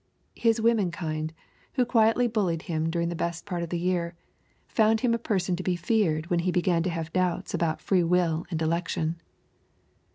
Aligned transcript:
His 0.35 0.59
womenkind, 0.59 1.29
who 1.73 1.85
quietly 1.85 2.27
bullied 2.27 2.63
him 2.63 2.89
during 2.89 3.09
the 3.09 3.15
best 3.15 3.45
part 3.45 3.61
of 3.61 3.69
the 3.69 3.77
year, 3.77 4.15
found 4.67 5.01
him 5.01 5.13
a 5.13 5.19
person 5.19 5.55
to 5.57 5.61
be 5.61 5.75
feared 5.75 6.27
when 6.31 6.39
he 6.39 6.51
began 6.51 6.81
to 6.81 6.89
have 6.89 7.13
doubts 7.13 7.53
about 7.53 7.79
freewill 7.79 8.47
and 8.49 8.59
election. 8.63 9.21